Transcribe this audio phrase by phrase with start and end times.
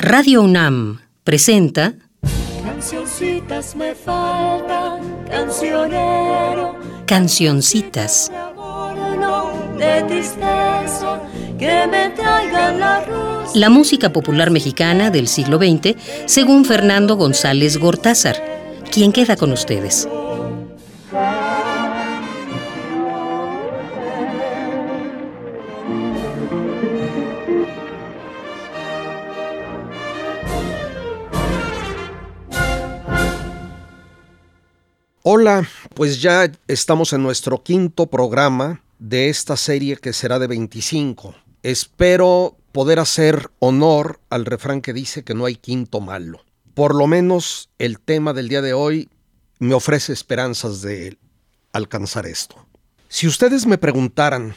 [0.00, 1.94] Radio UNAM presenta
[2.62, 6.76] Cancioncitas me faltan, cancionero.
[7.04, 8.30] Cancioncitas.
[9.76, 11.20] De tristeza,
[11.58, 13.04] que me traigan la.
[13.56, 18.36] La música popular mexicana del siglo XX, según Fernando González Gortázar.
[18.92, 20.08] ¿Quién queda con ustedes?
[35.30, 41.34] Hola, pues ya estamos en nuestro quinto programa de esta serie que será de 25.
[41.62, 46.40] Espero poder hacer honor al refrán que dice que no hay quinto malo.
[46.72, 49.10] Por lo menos el tema del día de hoy
[49.58, 51.18] me ofrece esperanzas de
[51.74, 52.66] alcanzar esto.
[53.08, 54.54] Si ustedes me preguntaran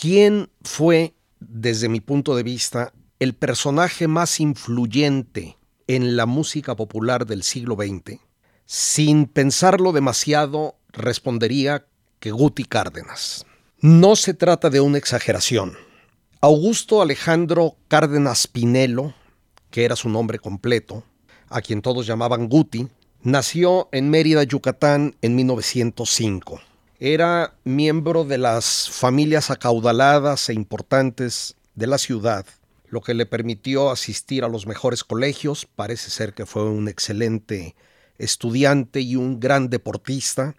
[0.00, 7.26] quién fue, desde mi punto de vista, el personaje más influyente en la música popular
[7.26, 8.20] del siglo XX,
[8.68, 11.86] sin pensarlo demasiado, respondería
[12.20, 13.46] que Guti Cárdenas.
[13.80, 15.72] No se trata de una exageración.
[16.42, 19.14] Augusto Alejandro Cárdenas Pinelo,
[19.70, 21.02] que era su nombre completo,
[21.48, 22.88] a quien todos llamaban Guti,
[23.22, 26.60] nació en Mérida, Yucatán, en 1905.
[27.00, 32.44] Era miembro de las familias acaudaladas e importantes de la ciudad,
[32.90, 35.64] lo que le permitió asistir a los mejores colegios.
[35.64, 37.74] Parece ser que fue un excelente
[38.18, 40.54] estudiante y un gran deportista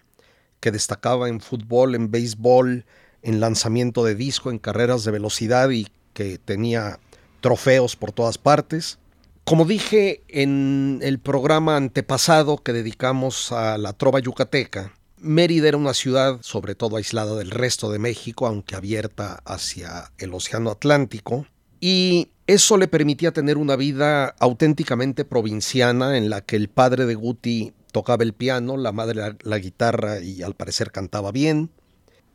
[0.60, 2.84] que destacaba en fútbol, en béisbol,
[3.22, 6.98] en lanzamiento de disco, en carreras de velocidad y que tenía
[7.40, 8.98] trofeos por todas partes.
[9.44, 15.92] Como dije en el programa antepasado que dedicamos a la trova yucateca, Mérida era una
[15.92, 21.46] ciudad sobre todo aislada del resto de México, aunque abierta hacia el Océano Atlántico,
[21.78, 27.14] y eso le permitía tener una vida auténticamente provinciana en la que el padre de
[27.14, 31.70] Guti tocaba el piano, la madre la, guitarra y al parecer cantaba bien.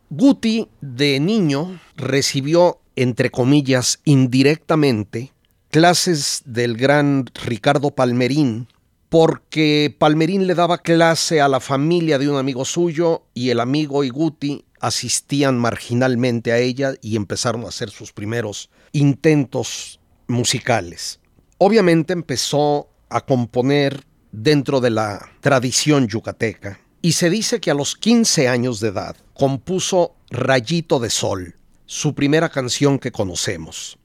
[0.10, 5.34] Guti de niño recibió, entre comillas, indirectamente,
[5.70, 8.70] clases del gran Ricardo Palmerín,
[9.10, 14.06] porque Palmerín le daba clase a la familia de un amigo suyo y el amigo
[14.06, 21.20] y Guti asistían marginalmente a ella y empezaron a hacer sus primeros intentos musicales.
[21.58, 27.96] Obviamente empezó a componer dentro de la tradición yucateca y se dice que a los
[27.96, 31.56] 15 años de edad compuso Rayito de Sol,
[31.86, 33.98] su primera canción que conocemos.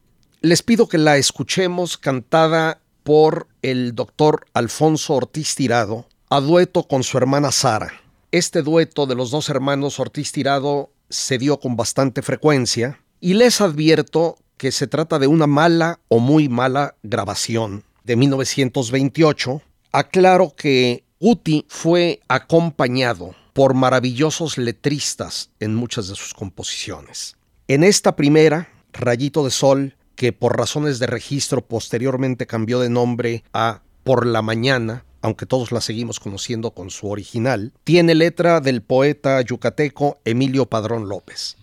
[0.43, 7.03] Les pido que la escuchemos cantada por el doctor Alfonso Ortiz Tirado a dueto con
[7.03, 7.93] su hermana Sara.
[8.31, 13.61] Este dueto de los dos hermanos Ortiz Tirado se dio con bastante frecuencia y les
[13.61, 19.63] advierto que se trata de una mala o muy mala grabación de 1928.
[19.91, 27.39] Aclaro que Guti fue acompañado por maravillosos letristas en muchas de sus composiciones.
[27.69, 33.45] En esta primera, Rayito de Sol, que por razones de registro posteriormente cambió de nombre
[33.55, 38.83] a Por la Mañana, aunque todos la seguimos conociendo con su original, tiene letra del
[38.83, 41.57] poeta yucateco Emilio Padrón López.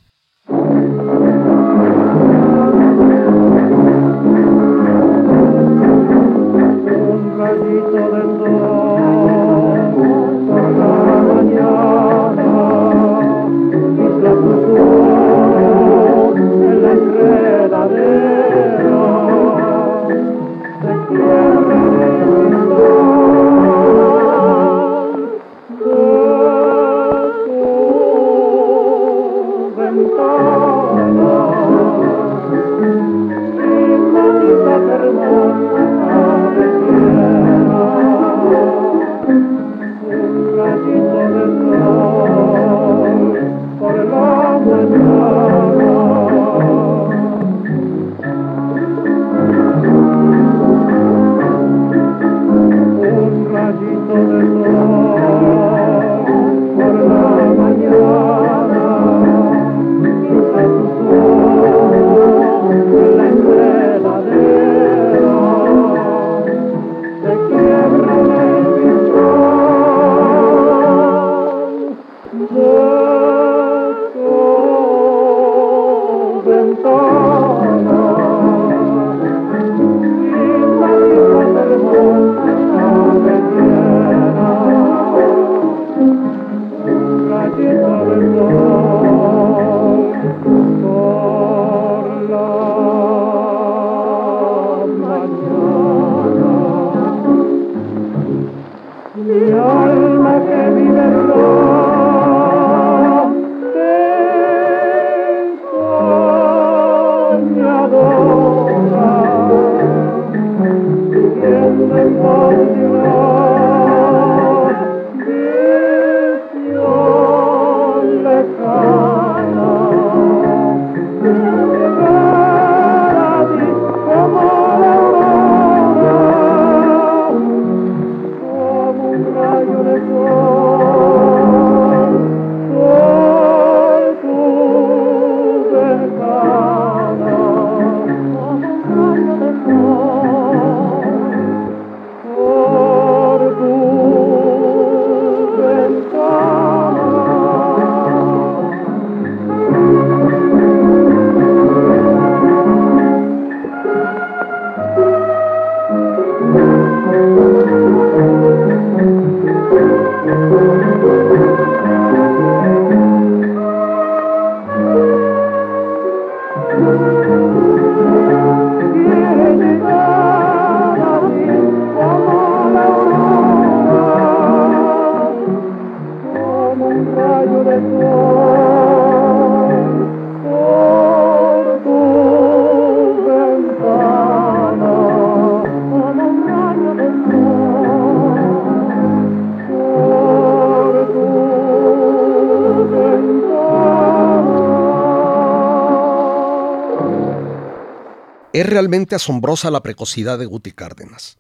[198.57, 201.37] Es realmente asombrosa la precocidad de Guti Cárdenas.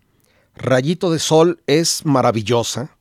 [0.53, 2.95] Rayito de Sol es maravillosa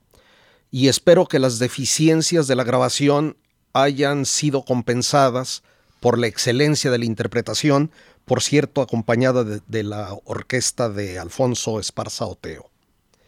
[0.71, 3.37] y espero que las deficiencias de la grabación
[3.75, 5.63] hayan sido compensadas
[6.01, 7.91] por la excelencia de la interpretación,
[8.25, 12.71] por cierto, acompañada de, la orquesta de Alfonso Esparza Oteo.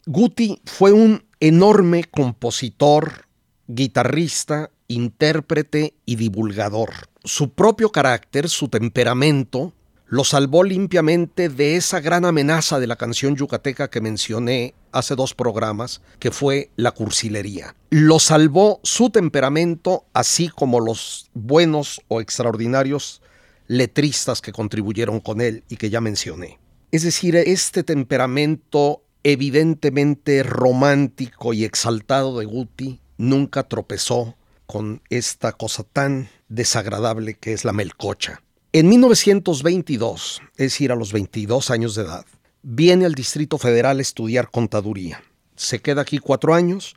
[0.07, 3.27] Guti fue un enorme compositor,
[3.67, 7.11] guitarrista, intérprete y divulgador.
[7.25, 9.75] Su propio carácter, su temperamento,
[10.09, 15.35] lo salvó limpiamente de esa gran amenaza de la canción yucateca que mencioné hace dos
[15.35, 17.75] programas, que fue la cursilería.
[17.91, 23.21] Lo salvó su temperamento, así como los buenos o extraordinarios
[23.67, 26.59] letristas que contribuyeron con él y que ya mencioné.
[26.91, 35.83] Es decir, este temperamento evidentemente romántico y exaltado de Guti nunca tropezó con esta cosa
[35.83, 38.43] tan desagradable que es la melcocha.
[38.79, 42.25] En 1922, es decir, a los 22 años de edad,
[42.63, 45.21] viene al Distrito Federal a estudiar contaduría.
[45.57, 46.95] Se queda aquí cuatro años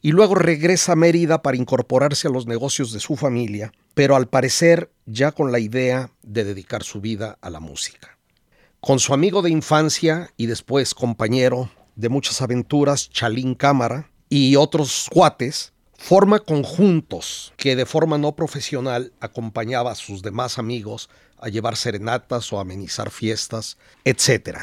[0.00, 4.28] y luego regresa a Mérida para incorporarse a los negocios de su familia, pero al
[4.28, 8.16] parecer ya con la idea de dedicar su vida a la música.
[8.80, 15.06] Con su amigo de infancia y después compañero de muchas aventuras, Chalín Cámara, y otros
[15.12, 21.76] cuates, forma conjuntos que de forma no profesional acompañaba a sus demás amigos a llevar
[21.76, 24.60] serenatas o amenizar fiestas, etc.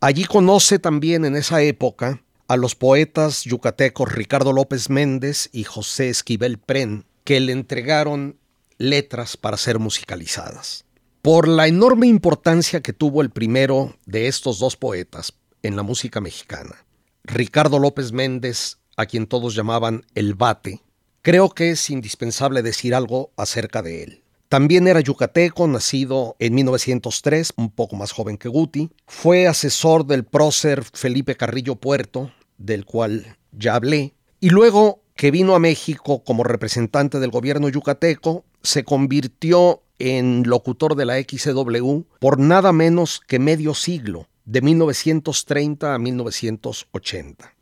[0.00, 6.08] Allí conoce también en esa época a los poetas yucatecos Ricardo López Méndez y José
[6.08, 8.38] Esquivel Pren, que le entregaron
[8.78, 10.86] letras para ser musicalizadas.
[11.20, 16.22] Por la enorme importancia que tuvo el primero de estos dos poetas en la música
[16.22, 16.86] mexicana,
[17.24, 20.80] Ricardo López Méndez a quien todos llamaban el Bate,
[21.22, 24.22] creo que es indispensable decir algo acerca de él.
[24.48, 28.90] También era yucateco, nacido en 1903, un poco más joven que Guti.
[29.06, 34.12] Fue asesor del prócer Felipe Carrillo Puerto, del cual ya hablé.
[34.40, 40.96] Y luego que vino a México como representante del gobierno yucateco, se convirtió en locutor
[40.96, 47.54] de la XW por nada menos que medio siglo, de 1930 a 1980.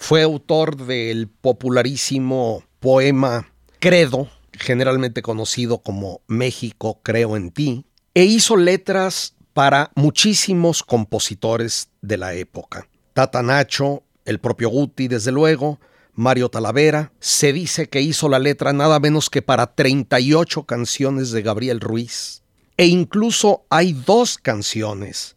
[0.00, 8.56] Fue autor del popularísimo poema Credo, generalmente conocido como México creo en ti, e hizo
[8.56, 12.88] letras para muchísimos compositores de la época.
[13.12, 15.78] Tata Nacho, el propio Guti, desde luego,
[16.14, 21.42] Mario Talavera, se dice que hizo la letra nada menos que para 38 canciones de
[21.42, 22.44] Gabriel Ruiz.
[22.76, 25.36] E incluso hay dos canciones,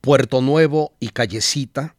[0.00, 1.96] Puerto Nuevo y Callecita,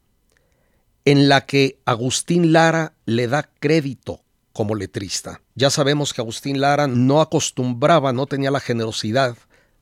[1.04, 4.20] en la que Agustín Lara le da crédito
[4.52, 5.40] como letrista.
[5.54, 9.36] Ya sabemos que Agustín Lara no acostumbraba, no tenía la generosidad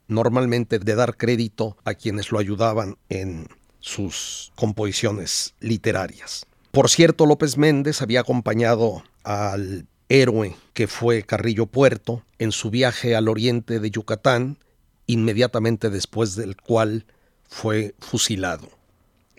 [0.08, 3.48] normalmente de dar crédito a quienes lo ayudaban en
[3.80, 6.46] sus composiciones literarias.
[6.70, 13.14] Por cierto, López Méndez había acompañado al héroe que fue Carrillo Puerto en su viaje
[13.16, 14.58] al oriente de Yucatán,
[15.06, 17.06] inmediatamente después del cual
[17.48, 18.68] fue fusilado.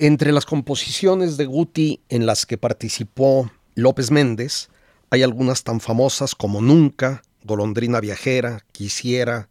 [0.04, 4.70] Entre las composiciones de Guti en las que participó López Méndez,
[5.12, 9.48] hay algunas tan famosas como Nunca, Golondrina Viajera, Quisiera,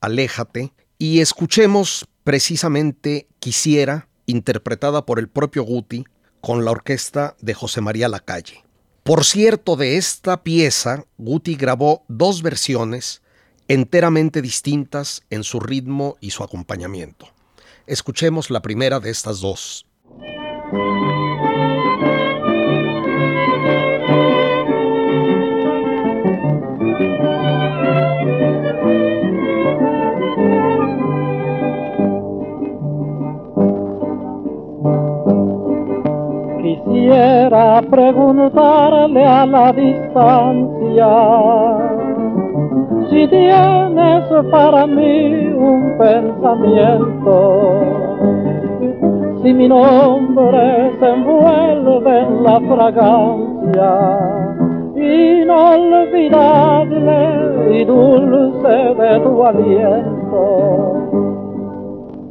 [0.00, 6.04] Aléjate, y escuchemos precisamente Quisiera interpretada por el propio Guti
[6.40, 8.64] con la orquesta de José María Lacalle.
[9.04, 13.22] Por cierto, de esta pieza, Guti grabó dos versiones
[13.68, 17.28] enteramente distintas en su ritmo y su acompañamiento.
[17.86, 19.86] Escuchemos la primera de estas dos.
[36.62, 41.08] Quisiera preguntarle a la distancia
[43.10, 47.82] si tienes para mí un pensamiento,
[49.42, 53.92] si mi nombre se envuelve en la fragancia
[55.42, 56.30] inolvidable
[57.76, 61.02] y dulce de tu aliento.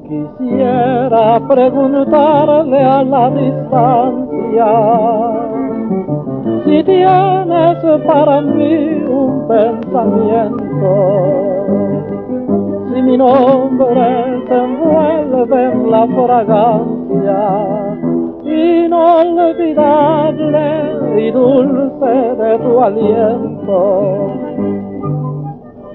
[0.08, 4.72] Quisiera preguntarle a la distancia
[6.64, 10.92] si tienes para mí un pensamiento,
[12.88, 17.01] si mi nombre se envuelve en la fragancia
[18.92, 20.68] inolvidable
[21.18, 23.80] y dulce de tu aliento.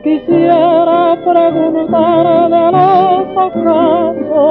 [0.02, 4.44] Quisiera preguntarle a los acaso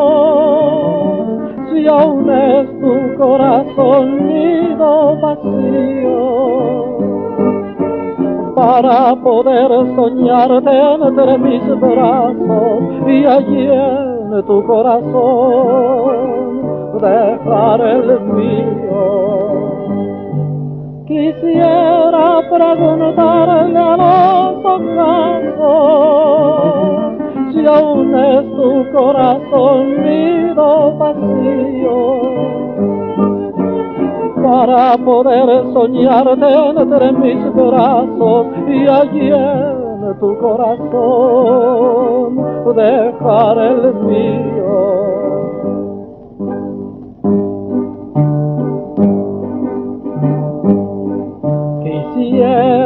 [1.71, 6.25] si aún es tu corazón nido vacío
[8.55, 16.54] para poder soñarte entre mis brazos y allí en tu corazón
[17.05, 19.03] dejar el mío.
[21.05, 25.85] Quisiera preguntarle a los ojos
[27.53, 31.99] si aún es tu corazón nido vacío
[34.43, 41.75] para poder soñarte entre mis brazos y allí en tu corazón
[42.75, 45.14] dejar el mío.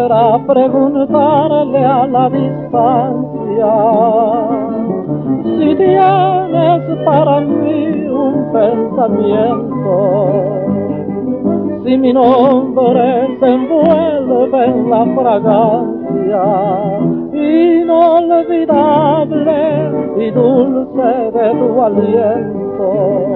[0.10, 3.74] Quisiera preguntarle a la distancia
[5.44, 9.94] si tienes para mí un pensamiento,
[11.84, 16.44] si mi nombre se envuelve en la fragancia
[17.34, 18.32] inolvidable
[20.18, 23.30] y dulce de tu aliento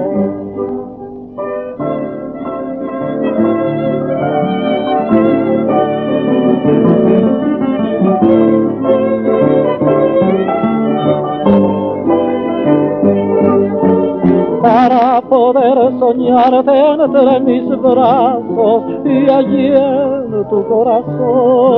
[14.62, 21.74] para poder soñarte entre mis brazos y allí en tu corazón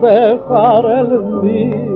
[0.00, 1.10] dejar el
[1.42, 1.90] mío.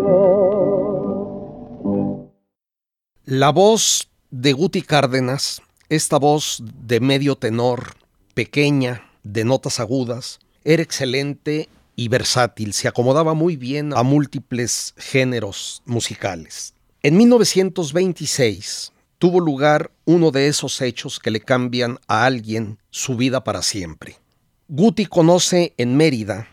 [3.25, 7.94] La voz de Guti Cárdenas, esta voz de medio tenor,
[8.35, 15.83] pequeña, de notas agudas, era excelente y versátil, se acomodaba muy bien a múltiples géneros
[15.85, 16.75] musicales.
[17.02, 23.44] En 1926 tuvo lugar uno de esos hechos que le cambian a alguien su vida
[23.44, 24.16] para siempre.
[24.68, 26.49] Guti conoce en Mérida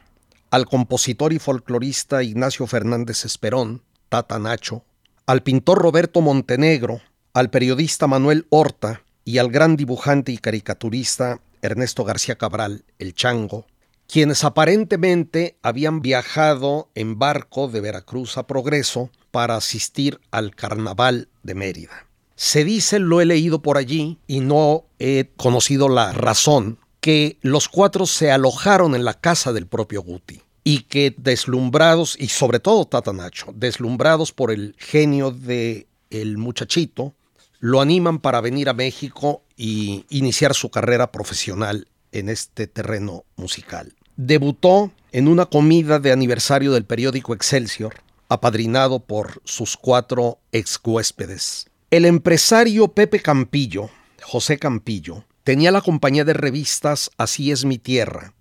[0.52, 4.84] al compositor y folclorista Ignacio Fernández Esperón, Tata Nacho,
[5.26, 7.02] al pintor Roberto Montenegro,
[7.34, 13.66] al periodista Manuel Horta y al gran dibujante y caricaturista Ernesto García Cabral, el Chango,
[14.12, 21.56] quienes aparentemente habían viajado en barco de Veracruz a Progreso para asistir al carnaval de
[21.56, 22.08] Mérida.
[22.36, 27.70] Se dice, lo he leído por allí y no he conocido la razón, que los
[27.70, 32.86] cuatro se alojaron en la casa del propio Guti y que deslumbrados, y sobre todo
[32.86, 37.14] Tata Nacho, deslumbrados por el genio de el muchachito,
[37.60, 43.96] lo animan para venir a México y iniciar su carrera profesional en este terreno musical.
[44.24, 51.66] Debutó en una comida de aniversario del periódico Excelsior, apadrinado por sus cuatro ex huéspedes.
[51.90, 53.90] El empresario Pepe Campillo,
[54.22, 58.36] José Campillo, tenía la compañía de revistas Así es mi tierra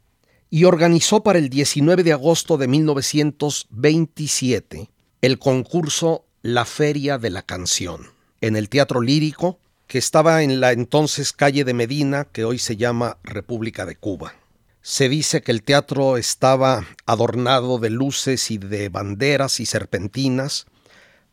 [0.50, 4.90] y organizó para el 19 de agosto de 1927
[5.22, 8.08] el concurso La Feria de la Canción
[8.42, 12.76] en el Teatro Lírico que estaba en la entonces calle de Medina que hoy se
[12.76, 14.34] llama República de Cuba.
[14.82, 20.66] Se dice que el teatro estaba adornado de luces y de banderas y serpentinas.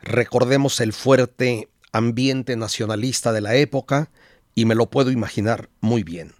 [0.01, 4.12] Recordemos el fuerte ambiente nacionalista de la época
[4.54, 6.34] y me lo puedo imaginar muy bien.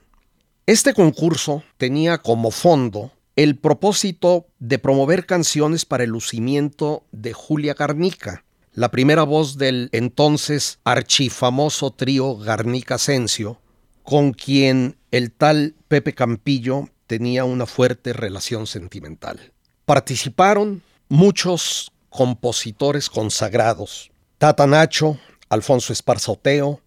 [0.66, 7.74] Este concurso tenía como fondo el propósito de promover canciones para el lucimiento de Julia
[7.74, 13.62] Garnica, la primera voz del entonces archifamoso trío Garnica Asensio,
[14.04, 19.54] con quien el tal Pepe Campillo tenía una fuerte relación sentimental.
[19.86, 25.18] Participaron muchos compositores consagrados, Tata Nacho,
[25.50, 26.82] Alfonso Esparza Oteo,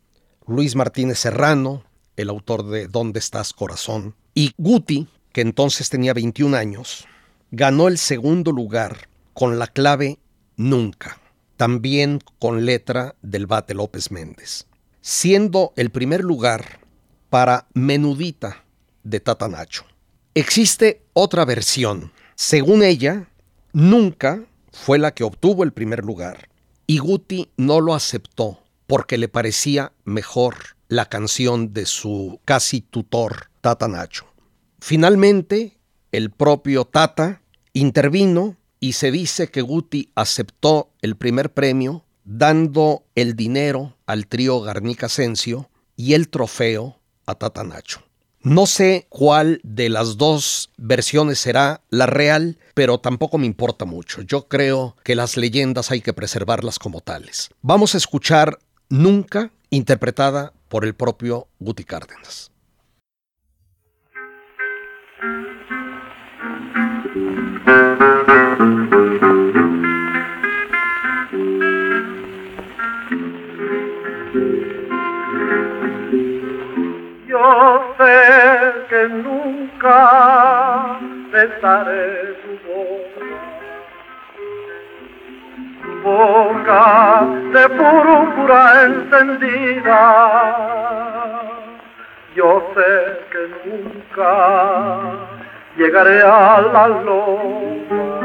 [0.47, 1.85] Luis Martínez Serrano,
[2.17, 4.15] el autor de ¿Dónde estás, corazón?
[4.35, 7.07] Y Guti, que entonces tenía 21 años,
[7.51, 10.19] ganó el segundo lugar con la clave
[10.57, 11.19] Nunca,
[11.57, 14.67] también con letra del Bate López Méndez,
[15.01, 16.81] siendo el primer lugar
[17.31, 18.65] para Menudita
[19.03, 19.90] de Tata Nacho.
[20.35, 22.13] Existe otra versión.
[22.35, 23.31] Según ella,
[23.73, 26.49] Nunca fue la que obtuvo el primer lugar
[26.89, 30.57] y Guti no lo aceptó porque le parecía mejor
[30.89, 34.27] la canción de su casi tutor, Tata Nacho.
[34.81, 35.79] Finalmente,
[36.11, 43.37] el propio Tata intervino y se dice que Guti aceptó el primer premio dando el
[43.37, 48.03] dinero al trío Garnica Asensio y el trofeo a Tata Nacho.
[48.43, 54.23] No sé cuál de las dos versiones será la real, pero tampoco me importa mucho.
[54.23, 57.51] Yo creo que las leyendas hay que preservarlas como tales.
[57.61, 62.51] Vamos a escuchar Nunca, interpretada por el propio Guti Cárdenas.
[77.41, 78.17] Yo sé
[78.91, 79.99] que nunca
[81.33, 83.29] besaré tu boca,
[86.03, 86.85] boca
[87.55, 90.03] de púrpura encendida.
[92.35, 92.93] Yo sé
[93.33, 94.33] que nunca
[95.79, 98.21] llegaré a la loma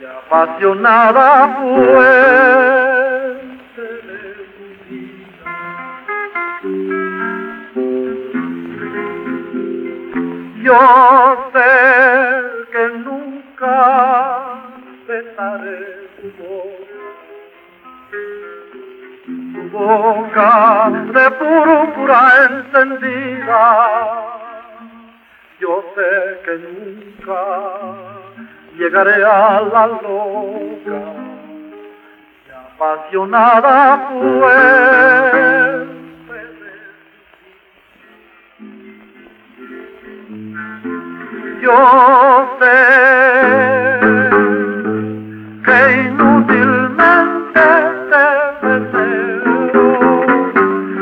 [0.00, 1.28] y apasionada
[1.60, 2.75] fuente
[10.66, 10.74] Yo
[11.52, 11.72] sé
[12.72, 13.76] que nunca
[15.06, 16.28] besaré tu
[19.70, 23.62] boca, de púrpura encendida.
[25.60, 26.10] Yo sé
[26.44, 27.42] que nunca
[28.76, 31.00] llegaré a la loca
[32.44, 33.76] y apasionada
[34.08, 35.75] fuente
[41.66, 41.82] Yo
[42.60, 42.78] sé
[45.64, 47.64] que inútilmente
[48.10, 48.26] te
[48.68, 49.50] deseo,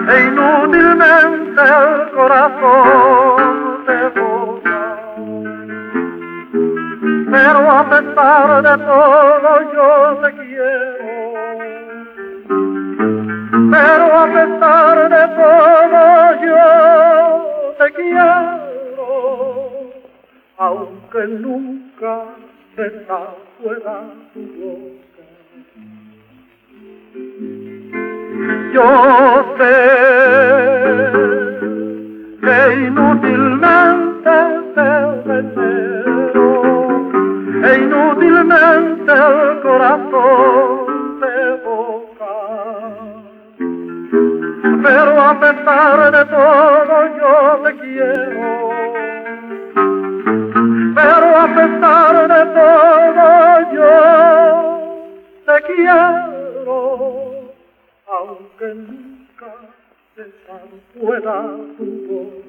[0.08, 3.38] e inútilmente el corazón
[3.84, 4.84] te boga.
[7.30, 9.88] Pero a pesar de todo yo
[10.22, 11.04] te quiero.
[13.70, 14.03] Pero
[21.14, 22.24] aunque nunca
[23.62, 25.22] fuera tu boca.
[28.72, 28.88] Yo
[29.58, 29.74] sé
[32.40, 34.36] que inútilmente
[34.74, 34.90] te
[35.28, 36.48] deseo,
[37.62, 42.34] e inútilmente el corazón te boca.
[44.82, 47.63] Pero a pesar de todo yo
[55.66, 57.54] quiero,
[58.60, 59.54] nunca
[61.76, 62.44] tu.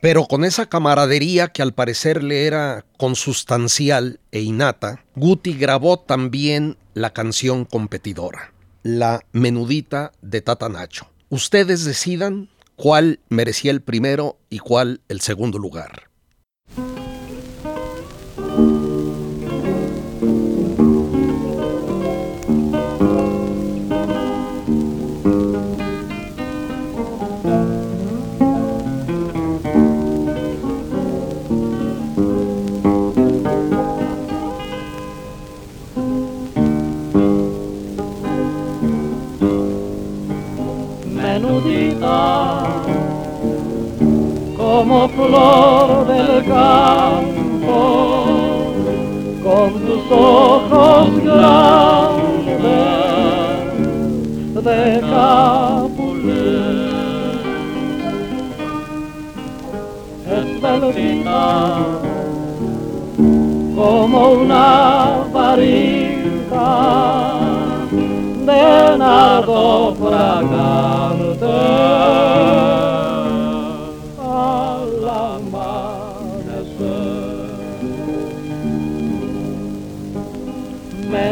[0.00, 6.76] Pero con esa camaradería que al parecer le era consustancial e innata, Guti grabó también
[6.94, 8.52] la canción competidora,
[8.82, 11.06] La Menudita de Tata Nacho.
[11.28, 16.11] Ustedes decidan cuál merecía el primero y cuál el segundo lugar.
[49.62, 52.64] Campo, con tus ojos grandes
[54.64, 56.62] de Capulé.
[60.32, 61.76] Esbeltita
[63.74, 66.68] como una varita
[68.46, 71.46] de nardo fragante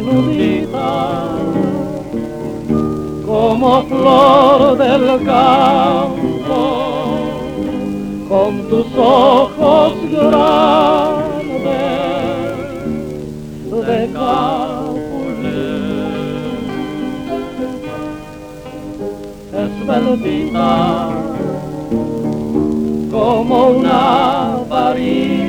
[0.01, 1.29] Menudita
[3.27, 6.63] como flor del campo,
[8.27, 11.51] con tus ojos grandes
[13.87, 14.09] de.
[19.53, 21.11] Esbeltita
[23.11, 25.40] como una varita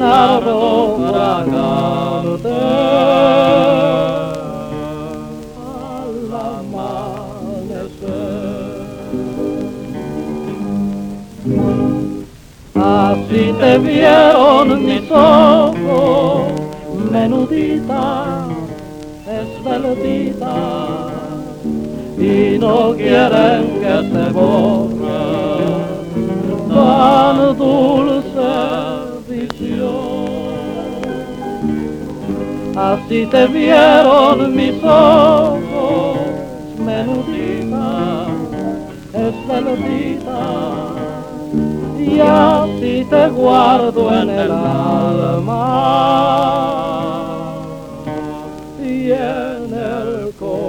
[0.00, 2.52] Από καρτέλ,
[6.32, 8.20] αμάνεσε.
[12.72, 14.18] Α, σύντεμπιε,
[14.60, 16.04] όντι σώχω,
[17.10, 18.06] με νύχτα,
[19.26, 20.56] εσβελδίτα,
[23.78, 25.22] και τεμπόρε,
[26.68, 28.97] το ανετούλσε.
[32.78, 36.16] Así te vieron mis ojos,
[36.78, 38.26] menudita,
[39.12, 40.46] esbeltita,
[41.98, 45.64] y así te guardo en el alma.
[48.80, 50.68] Y en el corazón.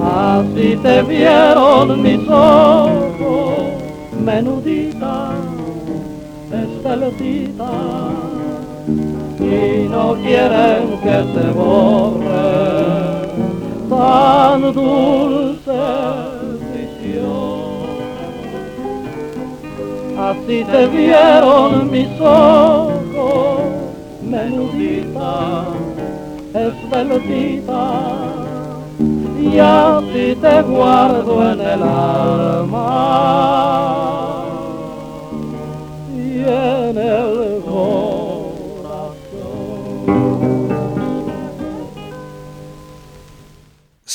[0.00, 3.60] Así te vieron mis ojos,
[4.24, 5.35] menudita,
[9.40, 13.26] y no quieren que se borre
[13.90, 15.80] tan dulce
[16.72, 17.86] visión.
[20.16, 23.60] Así te vieron mis ojos,
[24.22, 25.64] menudita,
[26.54, 27.84] esbeltita,
[29.40, 33.26] y así te guardo en el alma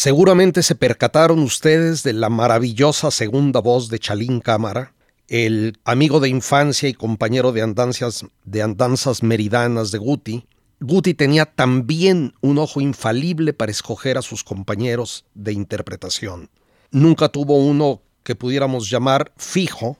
[0.01, 4.93] Seguramente se percataron ustedes de la maravillosa segunda voz de Chalín Cámara,
[5.27, 10.47] el amigo de infancia y compañero de andanzas, de andanzas meridanas de Guti.
[10.79, 16.49] Guti tenía también un ojo infalible para escoger a sus compañeros de interpretación.
[16.89, 19.97] Nunca tuvo uno que pudiéramos llamar fijo,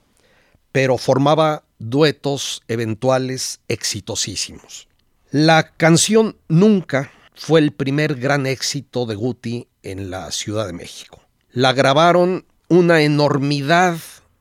[0.72, 4.88] pero formaba duetos eventuales exitosísimos.
[5.32, 11.22] La canción Nunca fue el primer gran éxito de Guti en la Ciudad de México.
[11.52, 13.98] La grabaron una enormidad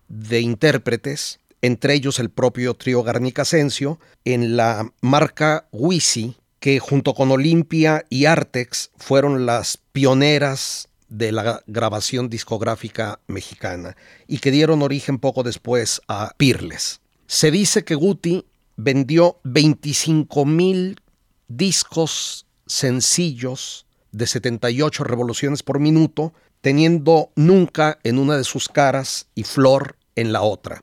[0.08, 7.30] de intérpretes, entre ellos el propio trío Garnicasencio, en la marca Wisi, que junto con
[7.30, 15.18] Olimpia y Artex fueron las pioneras de la grabación discográfica mexicana y que dieron origen
[15.18, 16.99] poco después a Pirles.
[17.32, 21.00] Se dice que Guti vendió 25 mil
[21.46, 29.44] discos sencillos de 78 revoluciones por minuto, teniendo nunca en una de sus caras y
[29.44, 30.82] Flor en la otra.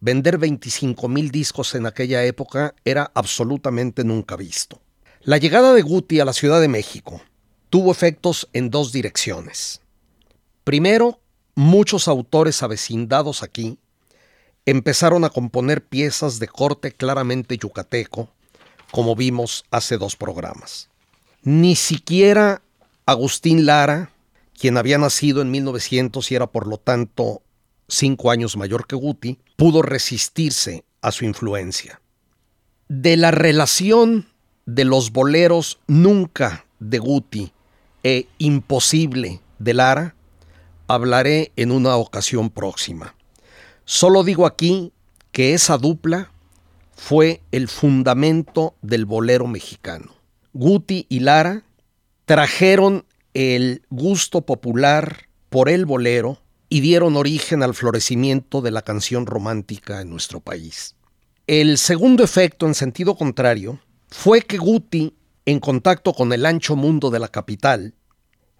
[0.00, 4.82] Vender 25 mil discos en aquella época era absolutamente nunca visto.
[5.20, 7.22] La llegada de Guti a la Ciudad de México
[7.70, 9.80] tuvo efectos en dos direcciones.
[10.64, 11.20] Primero,
[11.54, 13.78] muchos autores avecindados aquí
[14.66, 18.28] empezaron a componer piezas de corte claramente yucateco,
[18.90, 20.88] como vimos hace dos programas.
[21.42, 22.62] Ni siquiera
[23.06, 24.10] Agustín Lara,
[24.58, 27.42] quien había nacido en 1900 y era por lo tanto
[27.88, 32.00] cinco años mayor que Guti, pudo resistirse a su influencia.
[32.88, 34.26] De la relación
[34.66, 37.52] de los boleros nunca de Guti
[38.02, 40.14] e imposible de Lara,
[40.86, 43.14] hablaré en una ocasión próxima.
[43.84, 44.92] Solo digo aquí
[45.30, 46.30] que esa dupla
[46.96, 50.14] fue el fundamento del bolero mexicano.
[50.54, 51.64] Guti y Lara
[52.24, 59.26] trajeron el gusto popular por el bolero y dieron origen al florecimiento de la canción
[59.26, 60.96] romántica en nuestro país.
[61.46, 67.10] El segundo efecto, en sentido contrario, fue que Guti, en contacto con el ancho mundo
[67.10, 67.94] de la capital,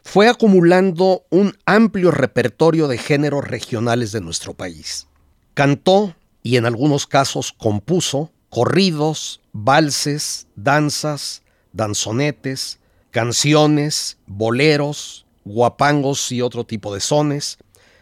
[0.03, 5.07] fue acumulando un amplio repertorio de géneros regionales de nuestro país.
[5.55, 12.79] Cantó y en algunos casos compuso corridos, valses, danzas, danzonetes,
[13.11, 17.59] canciones, boleros, guapangos y otro tipo de sones,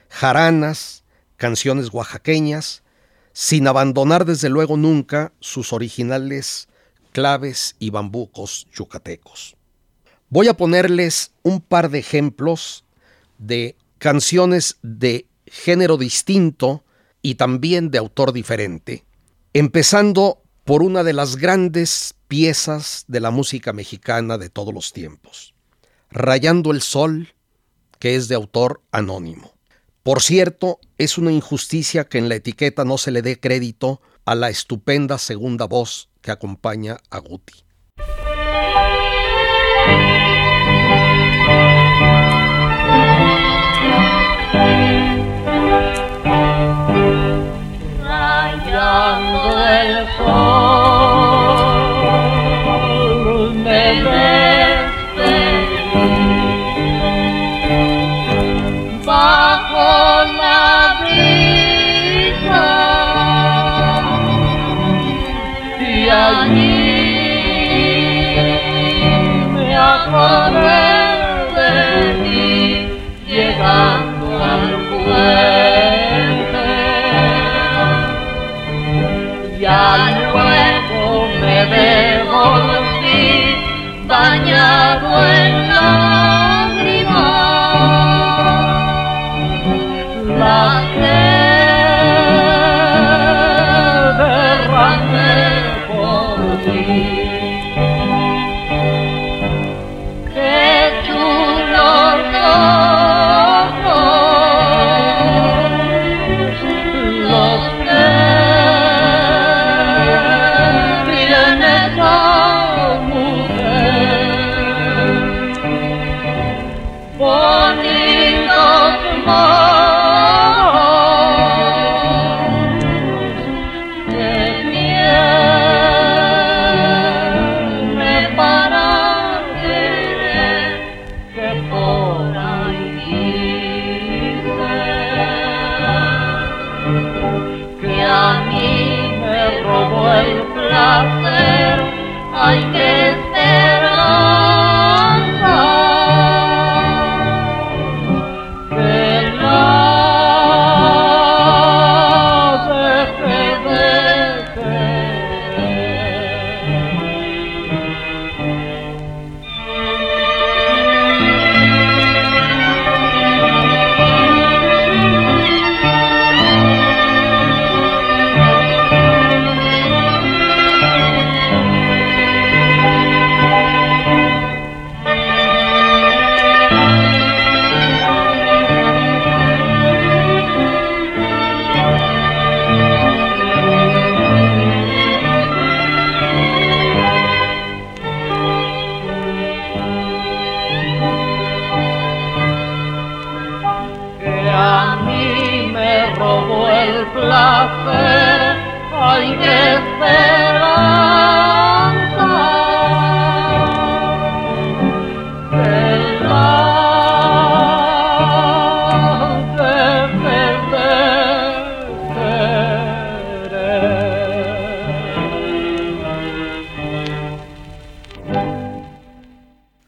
[0.09, 1.05] jaranas,
[1.37, 2.83] canciones oaxaqueñas,
[3.33, 6.69] sin abandonar desde luego nunca sus originales
[7.13, 9.57] claves y bambucos yucatecos.
[10.29, 12.85] Voy a ponerles un par de ejemplos
[13.39, 16.85] de canciones de género distinto
[17.23, 19.05] y también de autor diferente,
[19.53, 25.55] empezando por una de las grandes piezas de la música mexicana de todos los tiempos,
[26.11, 27.35] Rayando el Sol,
[27.99, 29.55] que es de autor anónimo.
[30.03, 34.35] Por cierto, es una injusticia que en la etiqueta no se le dé crédito a
[34.35, 37.65] la estupenda segunda voz que acompaña a Guti.
[49.33, 51.55] fondo del sol
[53.65, 54.42] me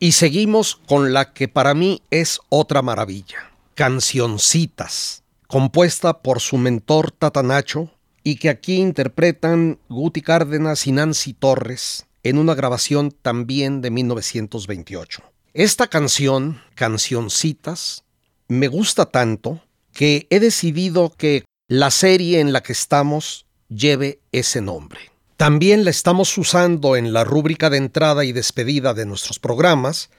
[0.05, 5.24] Y seguimos con la que para mí es otra maravilla, Cancioncitas,
[5.55, 7.89] compuesta por su mentor Tatanacho
[8.25, 15.23] y que aquí interpretan Guti Cárdenas y Nancy Torres en una grabación también de 1928.
[15.53, 18.03] Esta canción, Cancioncitas,
[18.49, 19.61] me gusta tanto
[19.93, 25.13] que he decidido que la serie en la que estamos lleve ese nombre.
[25.37, 30.11] También la estamos usando en la rúbrica de entrada y despedida de nuestros programas,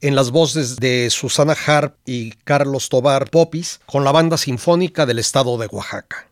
[0.00, 5.18] en las voces de Susana Harp y Carlos Tobar Popis, con la Banda Sinfónica del
[5.18, 6.28] Estado de Oaxaca.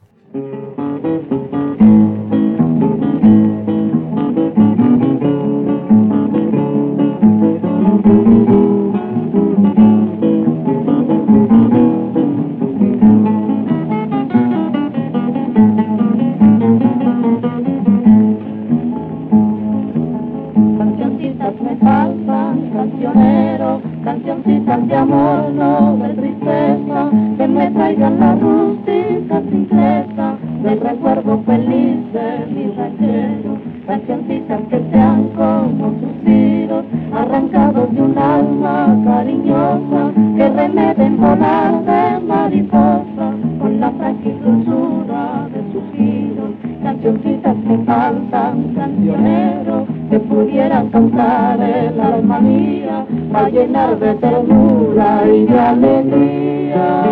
[24.64, 30.36] de amor, no de tristeza, que me traigan las rústicas simpleza.
[30.62, 38.98] Del recuerdo feliz de mi ranchero, cancioncitas que sean como suspiros, arrancados de un alma
[39.04, 46.50] cariñosa, que remeden volar de mariposa, con la frágil dulzura de suspiros,
[46.82, 49.83] cancioncitas que faltan, cancioneros
[50.20, 57.04] cancioncita llenar el alma mía, a llenar de ternura y de alegría.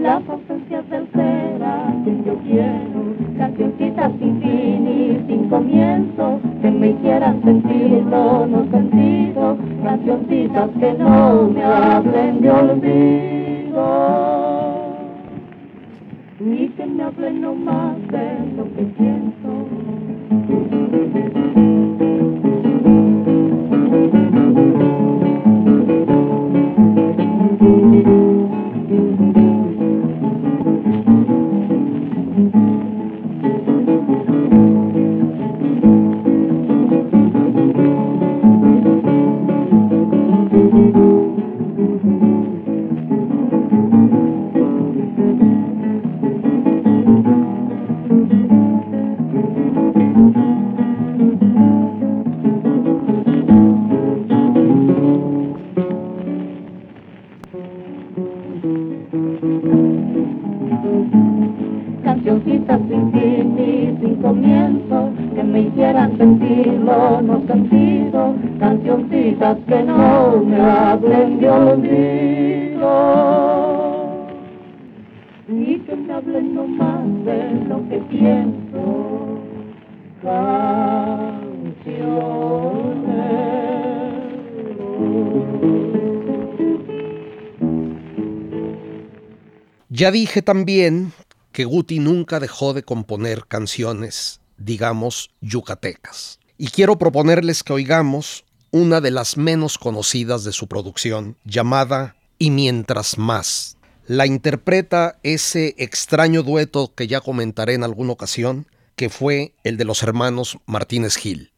[0.00, 1.92] Las ausencias del ser a
[2.24, 9.56] yo quiero, cancioncitas sin fin y sin comienzo, que me hicieran sentir lo no sentido,
[9.82, 13.44] cancioncitas que no me hablen de olvido
[16.44, 19.73] ni que me hablen no más de lo que siento.
[89.96, 91.12] Ya dije también
[91.52, 96.40] que Guti nunca dejó de componer canciones, digamos, yucatecas.
[96.58, 102.50] Y quiero proponerles que oigamos una de las menos conocidas de su producción, llamada Y
[102.50, 103.76] mientras más.
[104.08, 109.84] La interpreta ese extraño dueto que ya comentaré en alguna ocasión, que fue el de
[109.84, 111.52] los hermanos Martínez Gil.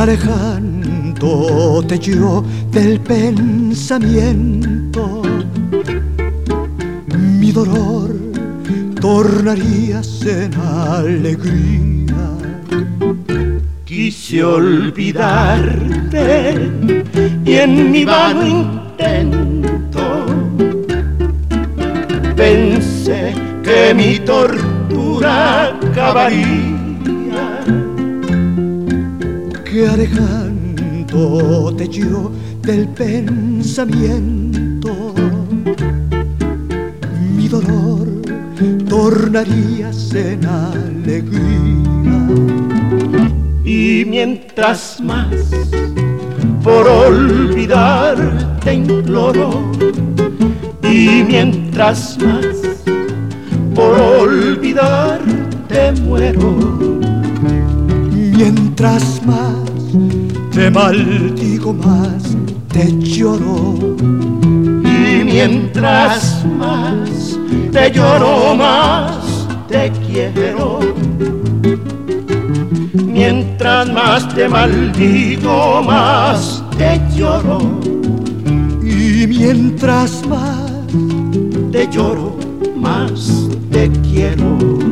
[0.00, 5.20] Alejándote yo del pensamiento.
[7.18, 8.10] Mi dolor
[8.98, 12.16] tornarías en alegría.
[13.84, 16.54] Quise olvidarte
[17.44, 20.24] y en mi vano intento
[22.36, 26.79] pensé que mi tortura acabaría
[29.80, 35.14] que alejándote yo del pensamiento.
[37.34, 38.06] Mi dolor
[38.88, 42.28] tornarías en alegría.
[43.64, 45.34] Y mientras más
[46.62, 49.72] por olvidarte imploro,
[50.82, 52.44] y mientras más
[53.74, 56.54] por olvidarte muero,
[58.36, 59.49] mientras más
[60.60, 62.36] te maldigo más,
[62.68, 63.96] te lloro,
[64.84, 67.38] y mientras más
[67.72, 70.80] te lloro más, te quiero
[72.92, 77.58] Mientras más te maldigo, más te lloro.
[78.82, 80.70] Y mientras más
[81.72, 82.36] te lloro,
[82.76, 84.89] más te quiero.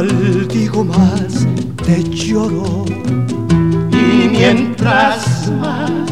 [0.00, 1.46] Maldigo más,
[1.84, 2.84] te lloro.
[3.92, 6.10] Y mientras más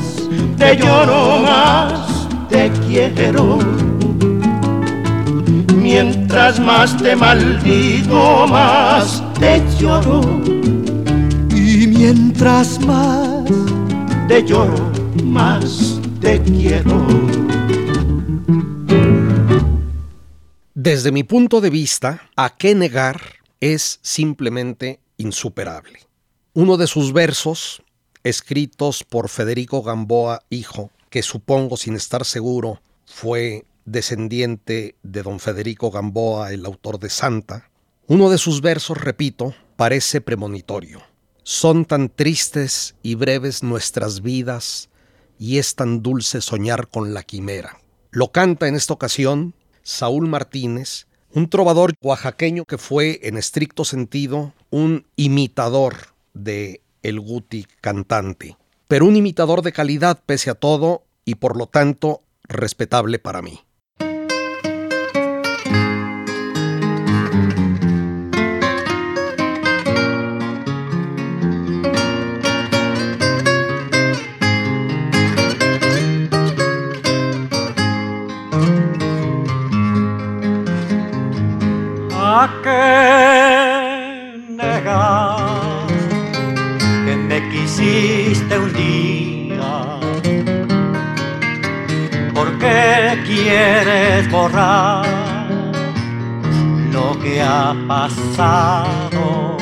[0.58, 3.58] te lloro más, te quiero
[5.88, 10.20] mientras más te maldigo, más te lloro.
[11.54, 13.44] Y mientras más
[14.28, 14.92] te lloro,
[15.24, 17.06] más te quiero.
[20.74, 23.27] Desde mi punto de vista, a qué negar
[23.60, 26.00] es simplemente insuperable.
[26.54, 27.82] Uno de sus versos,
[28.24, 35.90] escritos por Federico Gamboa, hijo, que supongo sin estar seguro fue descendiente de don Federico
[35.90, 37.70] Gamboa, el autor de Santa,
[38.06, 41.02] uno de sus versos, repito, parece premonitorio.
[41.42, 44.88] Son tan tristes y breves nuestras vidas
[45.38, 47.78] y es tan dulce soñar con la quimera.
[48.10, 54.54] Lo canta en esta ocasión Saúl Martínez, un trovador oaxaqueño que fue en estricto sentido
[54.70, 55.94] un imitador
[56.34, 58.56] de el Guti cantante,
[58.86, 63.60] pero un imitador de calidad pese a todo y por lo tanto respetable para mí.
[93.48, 95.06] Quieres borrar
[96.92, 99.56] lo que ha pasado?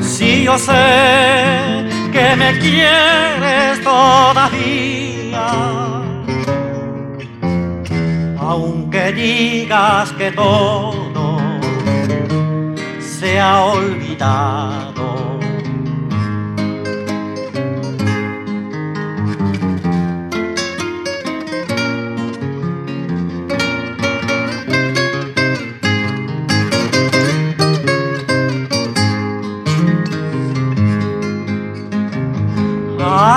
[0.00, 5.46] Si yo sé que me quieres todavía
[8.40, 11.38] aunque digas que todo
[13.00, 14.87] se ha olvidado.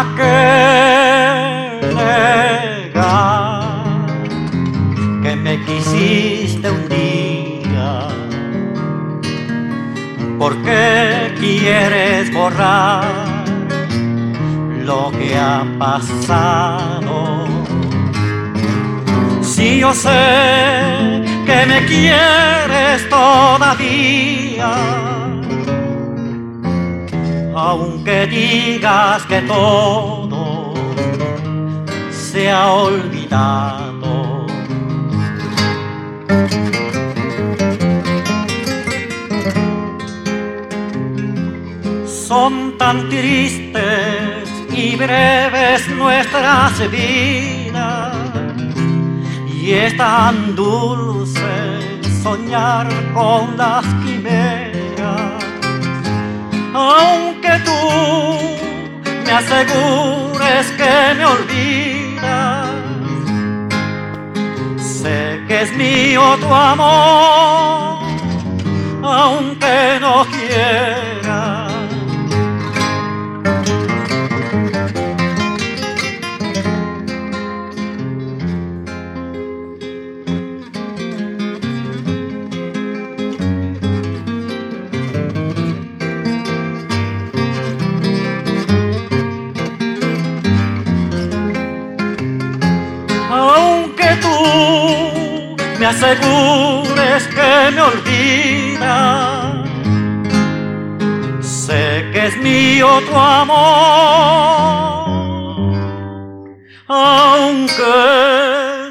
[0.01, 3.05] ¿A qué negar
[5.21, 8.07] que me quisiste un día?
[10.39, 13.03] ¿Por qué quieres borrar
[14.83, 17.45] lo que ha pasado?
[19.43, 25.00] Si yo sé que me quieres todavía
[27.63, 30.73] aunque digas que todo
[32.09, 34.47] se ha olvidado.
[42.07, 48.15] Son tan tristes y breves nuestras vidas
[49.53, 51.51] y es tan dulce
[52.23, 54.61] soñar con las quimeras
[56.73, 57.79] aunque tú
[59.25, 62.69] me asegures que me olvidas.
[64.77, 67.99] Sé que es mío tu amor,
[69.03, 71.10] aunque no quiera.
[96.11, 99.69] Asegures que me olvidas.
[101.41, 103.57] Sé que es mío tu amor,
[106.87, 107.83] aunque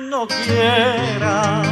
[0.09, 1.63] no quiera.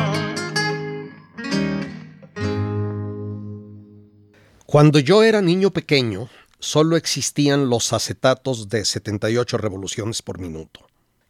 [4.67, 6.29] Cuando yo era niño pequeño,
[6.59, 10.81] solo existían los acetatos de 78 revoluciones por minuto.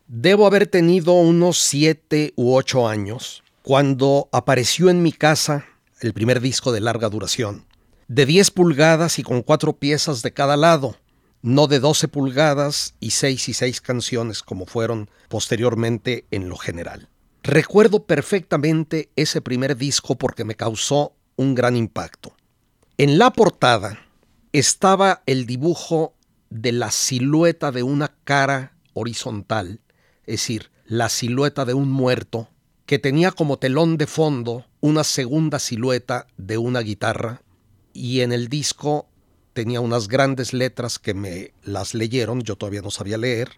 [0.08, 5.66] Debo haber tenido unos 7 u 8 años cuando apareció en mi casa
[6.00, 7.66] el primer disco de larga duración,
[8.06, 10.96] de 10 pulgadas y con cuatro piezas de cada lado,
[11.42, 17.10] no de 12 pulgadas y 6 y 6 canciones como fueron posteriormente en lo general.
[17.42, 22.34] Recuerdo perfectamente ese primer disco porque me causó un gran impacto.
[22.96, 23.98] En la portada
[24.54, 26.14] estaba el dibujo
[26.48, 29.82] de la silueta de una cara horizontal,
[30.20, 32.48] es decir, la silueta de un muerto,
[32.88, 37.42] que tenía como telón de fondo una segunda silueta de una guitarra,
[37.92, 39.10] y en el disco
[39.52, 43.50] tenía unas grandes letras que me las leyeron, yo todavía no sabía leer,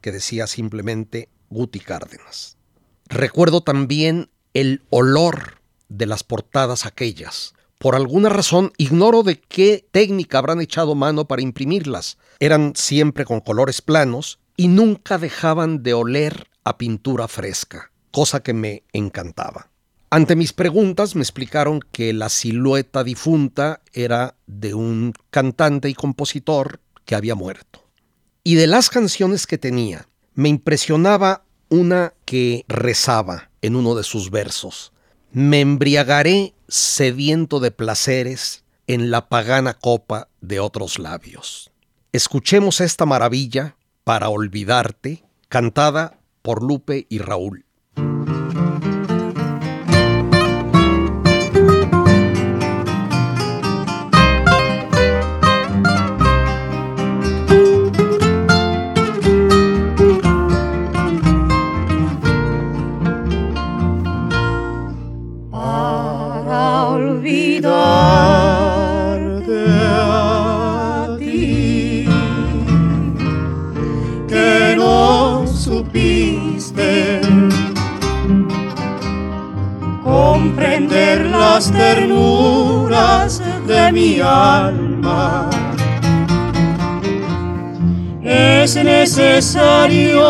[0.00, 2.56] que decía simplemente Guti Cárdenas.
[3.04, 5.60] Recuerdo también el olor
[5.90, 7.52] de las portadas aquellas.
[7.76, 12.16] Por alguna razón, ignoro de qué técnica habrán echado mano para imprimirlas.
[12.38, 18.52] Eran siempre con colores planos y nunca dejaban de oler a pintura fresca, cosa que
[18.52, 19.70] me encantaba.
[20.10, 26.80] Ante mis preguntas me explicaron que la silueta difunta era de un cantante y compositor
[27.04, 27.84] que había muerto.
[28.42, 34.30] Y de las canciones que tenía, me impresionaba una que rezaba en uno de sus
[34.30, 34.92] versos.
[35.30, 41.70] Me embriagaré sediento de placeres en la pagana copa de otros labios.
[42.12, 47.64] Escuchemos esta maravilla para olvidarte, cantada por Lupe y Raúl.
[81.60, 85.50] Las ternuras de mi alma.
[88.22, 90.20] Es necesario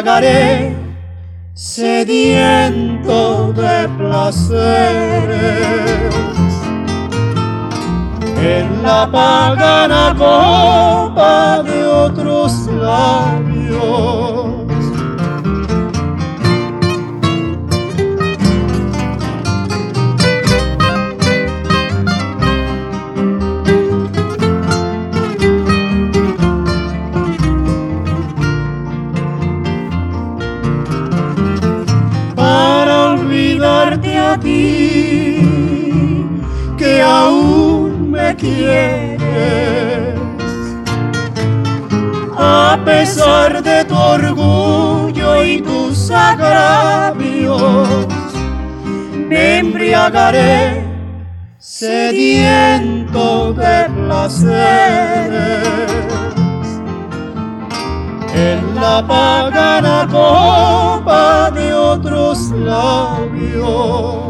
[0.00, 0.76] embriagaré
[1.54, 5.34] sediento de placeres.
[8.42, 13.49] En la pagana copa de otros labios.
[37.10, 39.20] Aún me quieres.
[42.38, 47.88] A pesar de tu orgullo y tus agravios
[49.28, 50.84] me embriagaré
[51.58, 55.68] sediento de placeres.
[58.34, 64.29] En la pagana copa de otros labios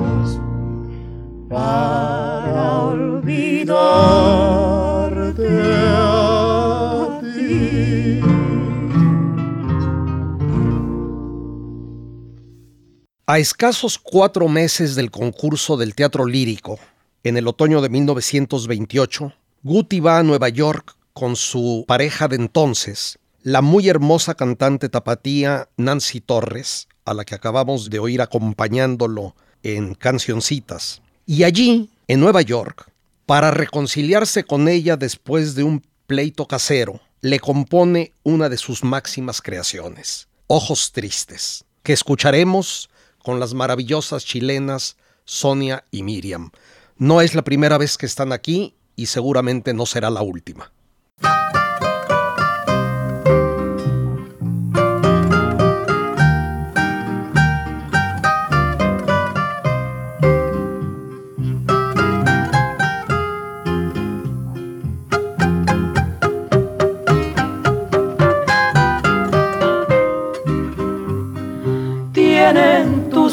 [13.30, 16.80] a escasos cuatro meses del concurso del teatro lírico,
[17.22, 19.32] en el otoño de 1928,
[19.62, 25.68] Guti va a Nueva York con su pareja de entonces, la muy hermosa cantante tapatía
[25.76, 31.00] Nancy Torres, a la que acabamos de oír acompañándolo en Cancioncitas.
[31.24, 32.89] Y allí, en Nueva York,
[33.30, 39.40] para reconciliarse con ella después de un pleito casero, le compone una de sus máximas
[39.40, 42.90] creaciones, Ojos Tristes, que escucharemos
[43.22, 46.50] con las maravillosas chilenas Sonia y Miriam.
[46.96, 50.72] No es la primera vez que están aquí y seguramente no será la última.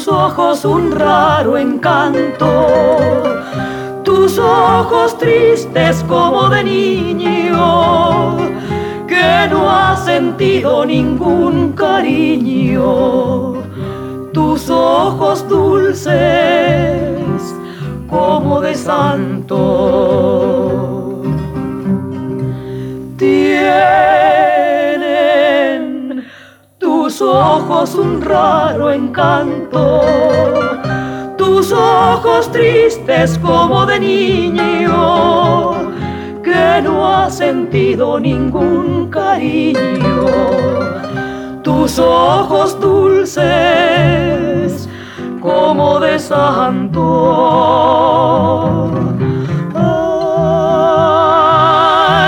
[0.08, 2.66] Ojos un raro encanto,
[4.02, 8.36] tus ojos tristes como de niño,
[9.06, 13.54] que no ha sentido ningún cariño,
[14.32, 16.08] tus ojos dulces
[18.08, 19.98] como de santo.
[27.18, 30.02] Tus ojos un raro encanto,
[31.36, 35.74] tus ojos tristes como de niño,
[36.44, 40.26] que no ha sentido ningún cariño.
[41.64, 43.42] Tus ojos dulces
[45.40, 47.02] como de santo.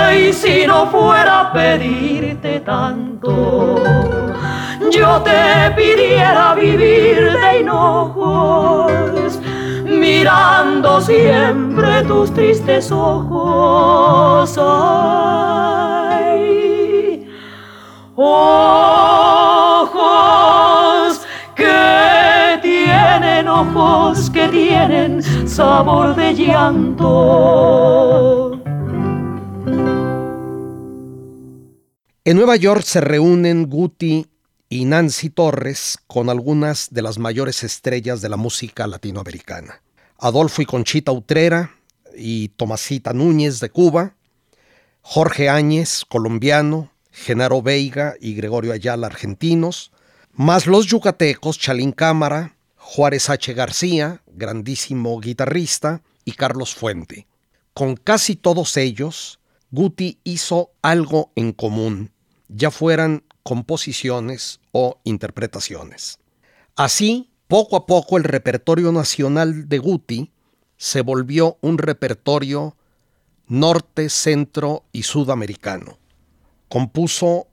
[0.07, 4.20] Ay, si no fuera a pedirte tanto,
[4.91, 9.39] yo te pidiera vivir de hinojos
[9.85, 14.57] mirando siempre tus tristes ojos.
[14.57, 16.21] Ay,
[18.15, 18.81] ojos
[21.55, 27.81] que tienen ojos que tienen sabor de llanto.
[32.23, 34.30] En Nueva York se reúnen Guti
[34.71, 39.81] y Nancy Torres con algunas de las mayores estrellas de la música latinoamericana.
[40.17, 41.75] Adolfo y Conchita Utrera
[42.15, 44.15] y Tomasita Núñez de Cuba,
[45.01, 49.91] Jorge Áñez, colombiano, Genaro Veiga y Gregorio Ayala, argentinos,
[50.31, 53.53] más los yucatecos Chalín Cámara, Juárez H.
[53.53, 57.27] García, grandísimo guitarrista, y Carlos Fuente.
[57.73, 62.13] Con casi todos ellos, Guti hizo algo en común,
[62.47, 66.19] ya fueran composiciones o interpretaciones.
[66.75, 70.31] Así, poco a poco el repertorio nacional de Guti
[70.77, 72.75] se volvió un repertorio
[73.47, 75.97] norte, centro y sudamericano.
[76.69, 77.47] Compuso,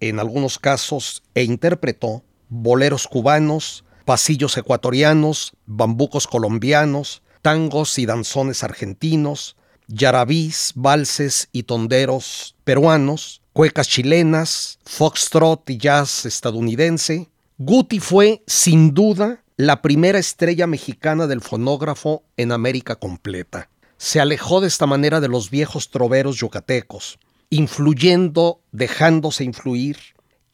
[0.00, 9.56] en algunos casos, e interpretó boleros cubanos, pasillos ecuatorianos, bambucos colombianos, tangos y danzones argentinos,
[9.86, 17.28] yarabís, valses y tonderos peruanos, cuecas chilenas, foxtrot y jazz estadounidense,
[17.58, 23.68] Guti fue, sin duda, la primera estrella mexicana del fonógrafo en América completa.
[23.98, 27.18] Se alejó de esta manera de los viejos troveros yucatecos,
[27.50, 29.98] influyendo, dejándose influir,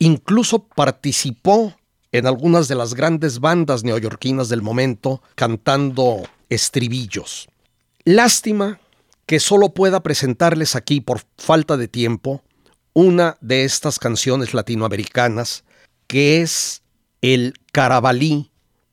[0.01, 1.76] incluso participó
[2.11, 7.49] en algunas de las grandes bandas neoyorquinas del momento cantando estribillos.
[8.05, 8.80] Lástima
[9.26, 12.42] que solo pueda presentarles aquí por falta de tiempo
[12.97, 15.64] una de estas canciones latinoamericanas
[16.07, 16.82] que es
[17.20, 18.51] el Carabalí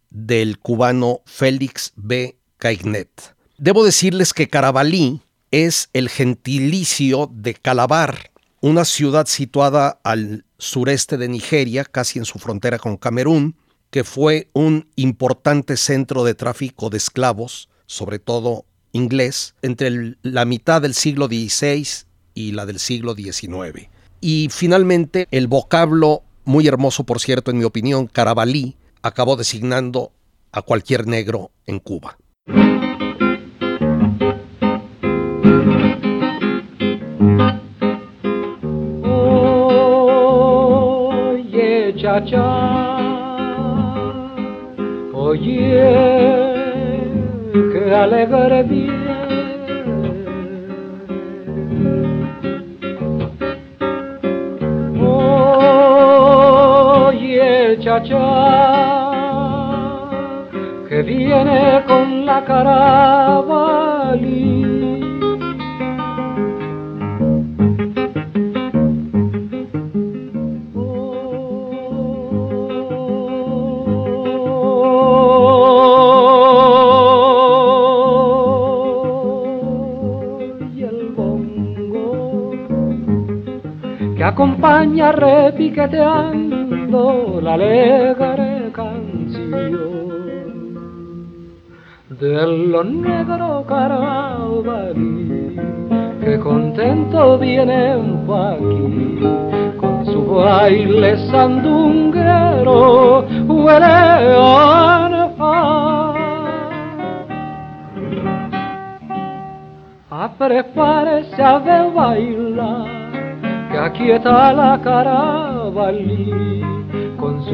[0.09, 2.37] del cubano Félix B.
[2.57, 3.33] Caignet.
[3.57, 11.29] Debo decirles que Carabalí es el gentilicio de Calabar, una ciudad situada al sureste de
[11.29, 13.55] Nigeria, casi en su frontera con Camerún,
[13.89, 20.81] que fue un importante centro de tráfico de esclavos, sobre todo inglés, entre la mitad
[20.81, 21.87] del siglo XVI
[22.33, 23.92] y la del siglo XIX.
[24.25, 30.13] Y finalmente el vocablo muy hermoso por cierto en mi opinión, Carabalí, acabó designando
[30.53, 32.17] a cualquier negro en Cuba.
[41.33, 42.95] Oye, chacha,
[45.11, 45.83] oye,
[47.73, 48.92] qué alegre día
[60.89, 63.83] que viene con la carabalí.
[84.15, 86.62] Que acompaña repiqueteando
[86.93, 90.13] la alegre canción
[92.19, 92.71] del
[93.01, 95.57] negro carabalí
[96.23, 99.19] que contento vienen aquí
[99.81, 105.09] con su baile sandunguero huele a
[110.11, 112.85] a prepárese a bailar
[113.71, 116.72] que aquí está la carabalí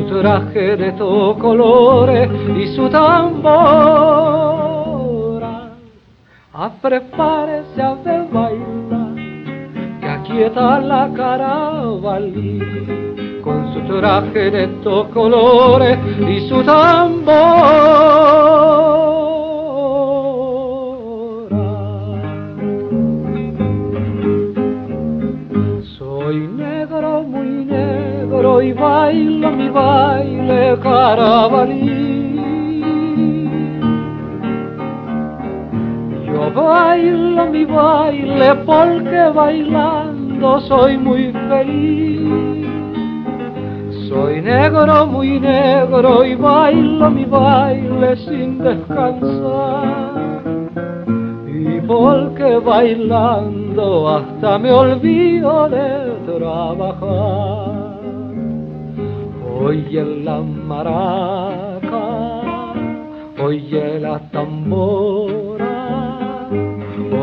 [0.07, 4.39] su traje de todos colores y su tambora.
[6.53, 9.15] A prepárese a ver bailar,
[9.99, 12.59] que aquí está la carabalí,
[13.41, 15.97] con su traje de todos colores
[16.27, 18.38] y su tambora.
[28.62, 32.39] Y bailo mi baile carabalí.
[36.26, 42.68] Yo bailo mi baile porque bailando soy muy feliz.
[44.10, 50.41] Soy negro, muy negro y bailo mi baile sin descansar.
[51.47, 57.68] Y porque bailando hasta me olvido de trabajar.
[59.70, 62.05] Oye la maraca,
[63.39, 66.49] oye la tambora,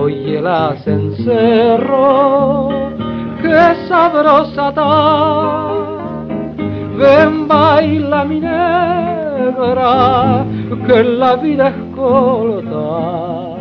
[0.00, 2.68] oye la cencerro,
[3.42, 5.72] qué sabrosa está
[6.96, 10.46] Ven baila mi negra,
[10.86, 13.56] que la vida es corta.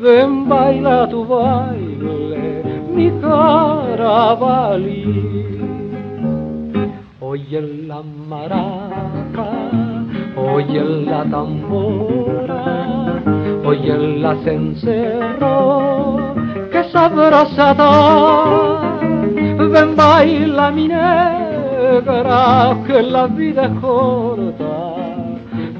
[0.00, 5.08] Ven baila tu baile, mi carabalí.
[7.30, 9.48] Oye la maraca,
[10.34, 13.20] oye la tambora,
[13.66, 16.34] oye la cencerro,
[16.72, 17.74] que sabrosa
[19.74, 24.94] Ven baila mi negra que la vida es corta.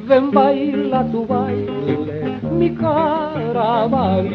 [0.07, 4.29] Ven baila tu baile, mi carabalí.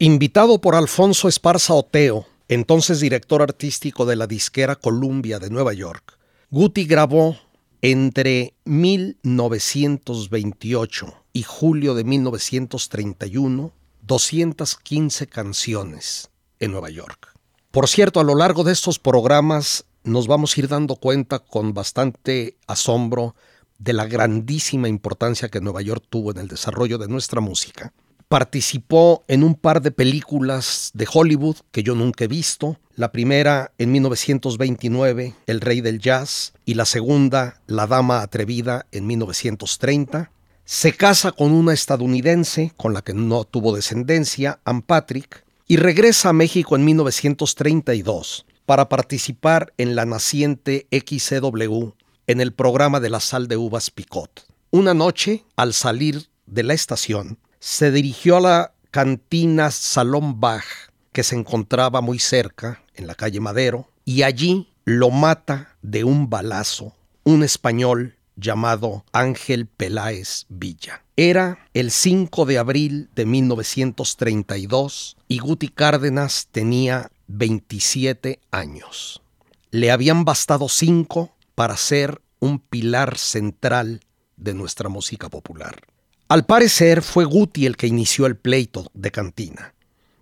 [0.00, 6.18] Invitado por Alfonso Esparza Oteo, entonces director artístico de la disquera Columbia de Nueva York,
[6.50, 7.36] Guti grabó
[7.80, 13.72] entre 1928 y julio de 1931
[14.02, 17.34] 215 canciones en Nueva York.
[17.70, 21.72] Por cierto, a lo largo de estos programas nos vamos a ir dando cuenta con
[21.72, 23.36] bastante asombro
[23.78, 27.92] de la grandísima importancia que Nueva York tuvo en el desarrollo de nuestra música.
[28.30, 32.78] Participó en un par de películas de Hollywood que yo nunca he visto.
[32.94, 39.08] La primera en 1929, El Rey del Jazz, y la segunda, La Dama Atrevida, en
[39.08, 40.30] 1930.
[40.64, 46.28] Se casa con una estadounidense con la que no tuvo descendencia, Ann Patrick, y regresa
[46.28, 51.88] a México en 1932 para participar en la naciente XCW
[52.28, 54.46] en el programa de la sal de uvas Picot.
[54.70, 60.64] Una noche, al salir de la estación, se dirigió a la cantina Salón Bach,
[61.12, 66.28] que se encontraba muy cerca, en la calle Madero, y allí lo mata de un
[66.28, 66.94] balazo
[67.24, 71.04] un español llamado Ángel Peláez Villa.
[71.16, 79.22] Era el 5 de abril de 1932 y Guti Cárdenas tenía 27 años.
[79.70, 84.00] Le habían bastado cinco para ser un pilar central
[84.36, 85.82] de nuestra música popular.
[86.30, 89.74] Al parecer fue Guti el que inició el pleito de cantina,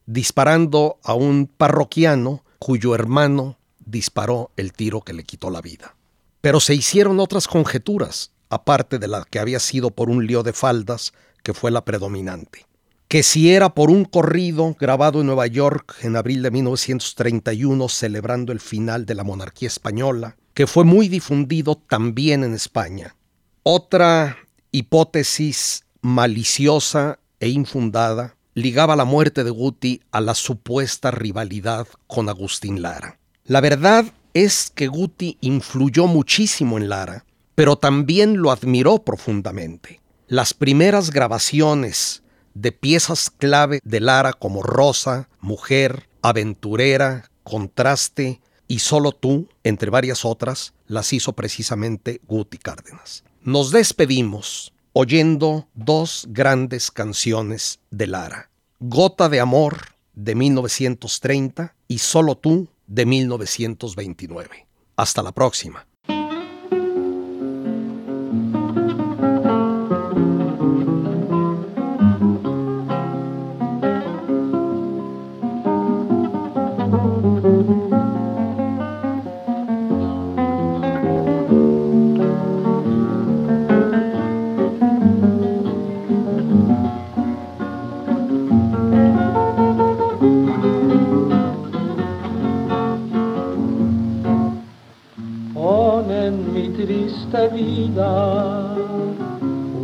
[0.07, 5.97] disparando a un parroquiano cuyo hermano disparó el tiro que le quitó la vida.
[6.41, 10.55] Pero se hicieron otras conjeturas, aparte de la que había sido por un lío de
[10.55, 12.65] faldas, que fue la predominante.
[13.09, 18.53] Que si era por un corrido grabado en Nueva York en abril de 1931 celebrando
[18.53, 23.15] el final de la monarquía española, que fue muy difundido también en España.
[23.63, 24.39] Otra
[24.71, 32.83] hipótesis maliciosa e infundada ligaba la muerte de Guti a la supuesta rivalidad con Agustín
[32.83, 33.19] Lara.
[33.45, 37.25] La verdad es que Guti influyó muchísimo en Lara,
[37.55, 40.01] pero también lo admiró profundamente.
[40.27, 42.23] Las primeras grabaciones
[42.55, 50.25] de piezas clave de Lara como Rosa, Mujer, Aventurera, Contraste y Solo tú, entre varias
[50.25, 53.25] otras, las hizo precisamente Guti Cárdenas.
[53.43, 62.37] Nos despedimos oyendo dos grandes canciones de Lara, Gota de Amor de 1930 y Solo
[62.37, 64.67] tú de 1929.
[64.97, 65.87] Hasta la próxima.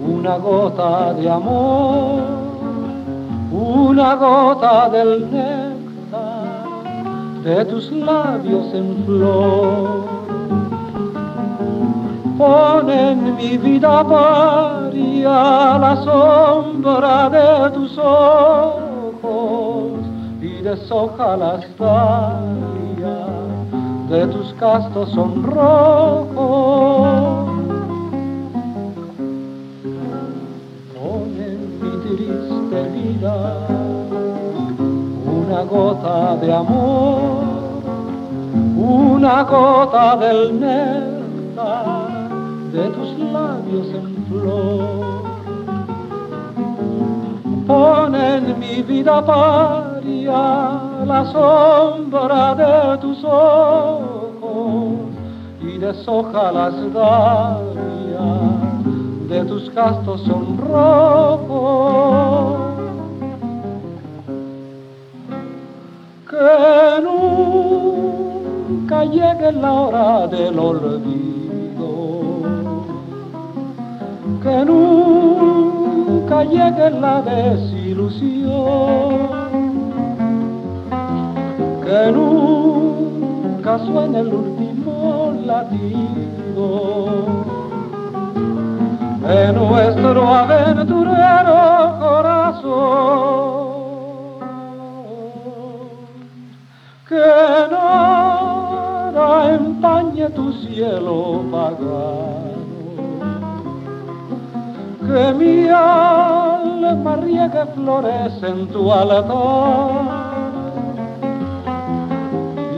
[0.07, 2.21] Una gota de amor,
[3.53, 6.65] una gota del néctar
[7.45, 10.03] de tus labios en flor.
[12.39, 19.93] Pon en mi vida varia la sombra de tus ojos
[20.41, 23.35] y deshoja las dalias
[24.11, 25.17] de tus castos
[35.27, 37.45] una gota de amor,
[38.77, 42.29] una gota del néctar
[42.73, 45.25] de tus labios en flor.
[47.67, 54.99] Pon en mi vida paria la sombra de tus ojos
[55.63, 58.45] y deshoja las dalias
[59.29, 61.95] de tus castos sonrojos
[66.35, 71.89] Que nunca llegue la hora del olvido,
[74.43, 78.51] que nunca llegue la desilusión,
[81.85, 86.67] que nunca suene el último latido.
[89.23, 93.64] De nuestro aventurero corazón.
[97.15, 102.65] Que nada empañe tu cielo pagano,
[105.07, 109.31] que mi alma riegue flores en tu altar.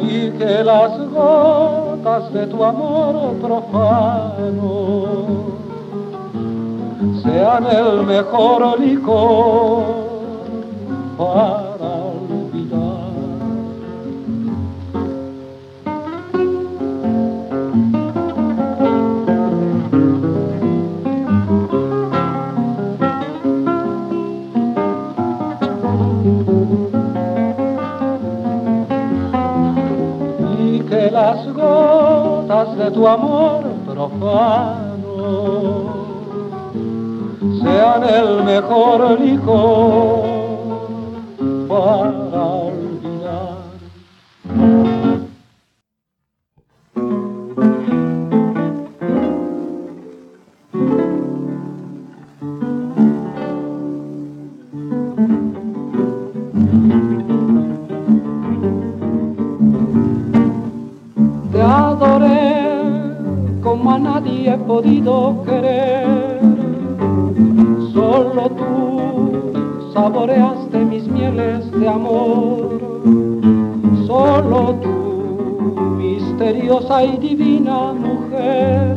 [0.02, 4.74] Y que las gotas de tu amor profano
[7.22, 10.06] sean el mejor licor
[32.56, 35.16] gotas de tu amor profano.
[37.62, 40.24] Sean el mejor licor
[76.66, 78.96] misteriosa y divina mujer,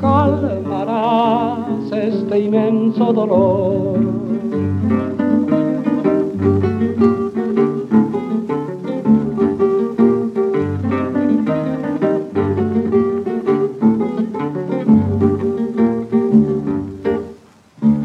[0.00, 3.98] calmarás este inmenso dolor.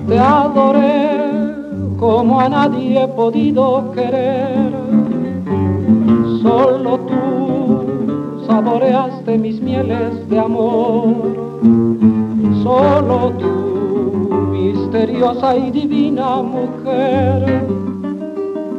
[0.08, 1.20] Te adoré
[2.00, 4.17] como a nadie he podido querer.
[15.18, 17.66] Misteriosa y divina mujer,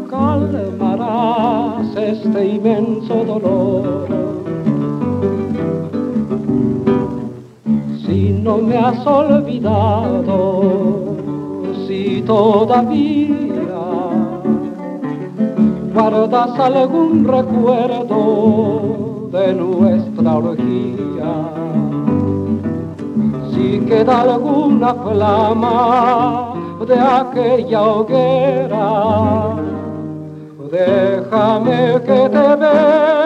[0.08, 4.06] calmarás este inmenso dolor.
[8.06, 11.16] Si no me has olvidado,
[11.86, 13.34] si todavía
[15.92, 21.48] guardas algún recuerdo de nuestra orgía,
[23.88, 26.54] queda alguna flama
[26.86, 28.86] de aquella hoguera,
[30.70, 33.17] déjame que te bese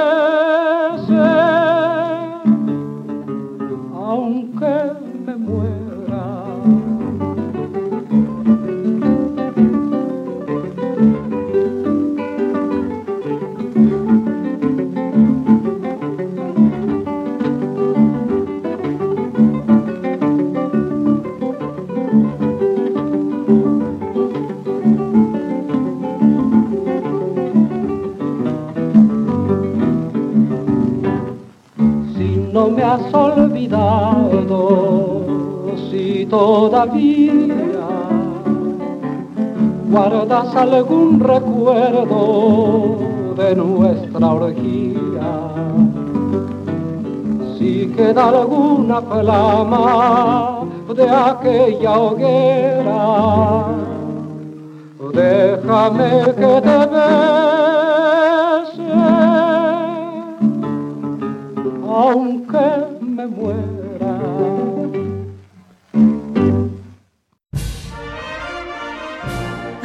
[32.92, 34.60] has olvidado,
[35.90, 37.54] si todavía
[39.88, 42.98] guardas algún recuerdo
[43.36, 45.30] de nuestra orgía,
[47.58, 50.60] si queda alguna flama
[50.94, 53.64] de aquella hoguera,
[55.14, 57.41] déjame que te bese